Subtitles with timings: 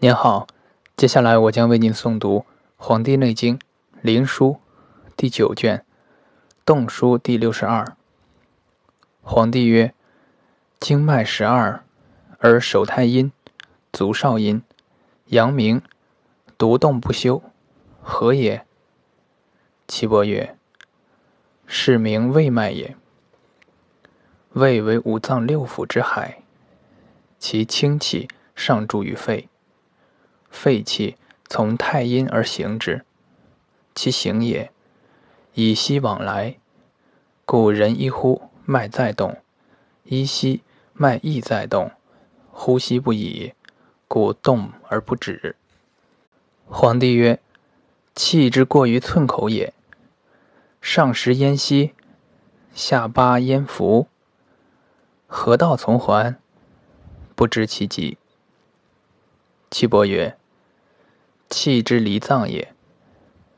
[0.00, 0.46] 您好，
[0.96, 2.38] 接下来我将为您诵读
[2.76, 3.58] 《黄帝内经·
[4.00, 4.54] 灵枢》
[5.16, 5.78] 第九卷
[6.64, 7.96] 《动书》第六十二。
[9.22, 9.92] 皇帝曰
[10.78, 11.82] ：“经脉十二，
[12.38, 13.32] 而手太阴、
[13.92, 14.62] 足少阴、
[15.30, 15.82] 阳明
[16.56, 17.42] 独动不休，
[18.00, 18.64] 何也？”
[19.88, 20.56] 岐伯曰
[21.66, 22.94] ：“是名胃脉也。
[24.52, 26.42] 胃为五脏六腑之海，
[27.40, 29.48] 其清气上注于肺。”
[30.50, 31.16] 肺气
[31.48, 33.04] 从太阴而行之，
[33.94, 34.70] 其行也，
[35.54, 36.58] 以息往来，
[37.44, 39.38] 故人一呼脉在动，
[40.04, 41.90] 一息脉亦在动，
[42.50, 43.54] 呼吸不已，
[44.06, 45.56] 故动而不止。
[46.66, 47.40] 皇帝曰：
[48.14, 49.72] 气之过于寸口也，
[50.82, 51.94] 上实咽息，
[52.74, 54.06] 下八咽服，
[55.26, 56.36] 何道从还？
[57.34, 58.17] 不知其极。
[59.70, 60.36] 岐伯曰
[61.50, 62.74] ：“气之离脏也，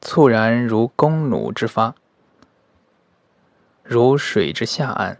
[0.00, 1.94] 猝然如弓弩之发，
[3.84, 5.18] 如水之下岸，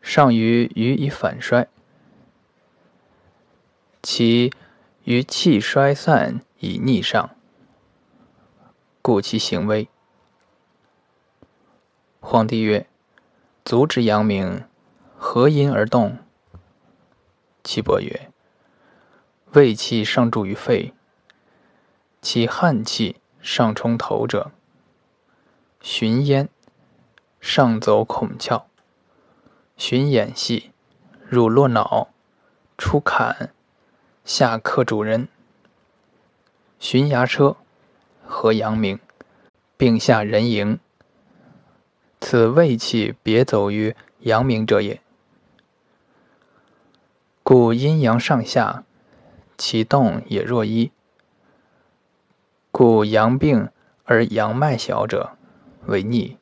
[0.00, 1.68] 上于予以反衰，
[4.02, 4.50] 其
[5.04, 7.36] 于气衰散以逆上，
[9.02, 9.88] 故其行微。”
[12.20, 12.86] 皇帝曰
[13.62, 14.64] ：“足之阳明，
[15.18, 16.18] 何因而动？”
[17.62, 18.30] 岐伯曰：
[19.52, 20.92] 胃气上注于肺，
[22.20, 24.50] 其汗气上冲头者，
[25.80, 26.50] 循咽
[27.40, 28.64] 上走孔窍，
[29.78, 30.70] 循眼系
[31.26, 32.08] 入络脑，
[32.76, 33.54] 出坎
[34.22, 35.28] 下克主人，
[36.78, 37.56] 循牙车
[38.26, 39.00] 合阳明，
[39.78, 40.78] 并下人迎。
[42.20, 45.00] 此胃气别走于阳明者也。
[47.42, 48.84] 故阴阳上下。
[49.58, 50.92] 其动也若一，
[52.70, 53.68] 故阳病
[54.04, 55.32] 而阳脉小者
[55.86, 56.38] 为逆，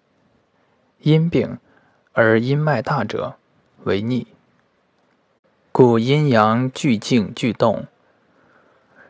[1.01, 1.59] 阴病
[2.13, 3.37] 而阴脉大者
[3.85, 4.27] 为逆。
[5.73, 7.87] 故阴阳俱静俱动，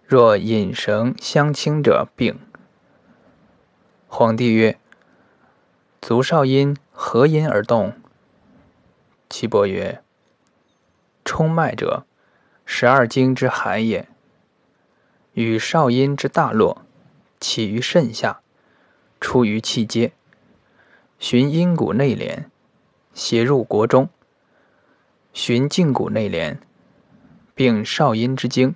[0.07, 2.39] 若引绳相倾者病。
[4.07, 4.79] 皇帝曰：
[6.01, 7.93] 足少阴何因而动？
[9.29, 10.01] 岐伯曰：
[11.25, 12.07] 冲脉者。
[12.69, 14.09] 十二经之海也，
[15.35, 16.83] 与少阴之大络，
[17.41, 18.41] 起于肾下，
[19.21, 20.13] 出于气街，
[21.19, 22.51] 循阴谷内廉，
[23.15, 24.11] 斜入国中，
[25.33, 26.61] 循胫骨内廉，
[27.55, 28.75] 并少阴之经，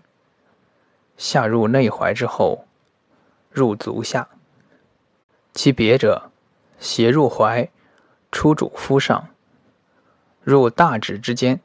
[1.18, 2.66] 下入内踝之后，
[3.50, 4.28] 入足下。
[5.52, 6.30] 其别者，
[6.78, 7.68] 斜入踝，
[8.30, 9.28] 出主肤上，
[10.42, 11.60] 入大指之间，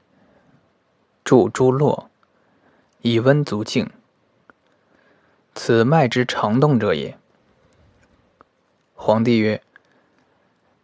[1.23, 2.09] 注诸络。
[3.07, 3.88] 以温足静，
[5.53, 7.19] 此脉之常动者也。
[8.95, 9.61] 皇帝曰：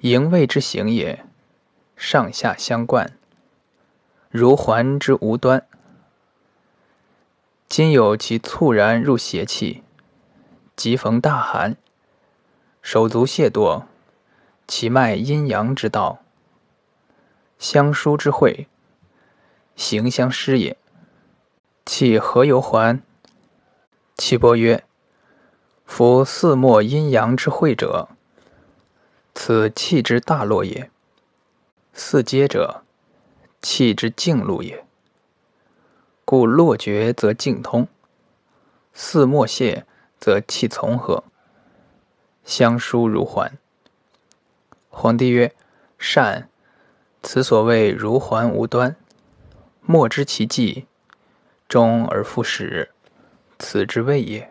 [0.02, 1.26] 营卫之行也，
[1.96, 3.18] 上下相贯，
[4.30, 5.66] 如环之无端。
[7.68, 9.82] 今有其猝然入邪气，
[10.76, 11.76] 即逢大寒，
[12.84, 13.86] 手足懈惰，
[14.68, 16.20] 其脉阴阳之道，
[17.58, 18.68] 相疏之会，
[19.76, 20.78] 行相失也。
[21.86, 23.02] 气何由还？
[24.16, 24.84] 岐伯曰
[25.84, 28.10] ：“夫四末阴阳之会者，
[29.34, 30.92] 此气之大落也；
[31.92, 32.84] 四阶者，
[33.64, 34.86] 气之静路也。
[36.24, 37.88] 故络绝则静通，
[38.94, 39.86] 四末泄
[40.20, 41.24] 则气从合，
[42.46, 43.58] 相疏如环。”
[44.90, 45.54] 皇帝曰
[45.98, 46.48] ：“善。
[47.24, 48.96] 此所谓如环无端，
[49.82, 50.86] 莫知其迹。”
[51.72, 52.90] 终而复始，
[53.58, 54.51] 此之谓也。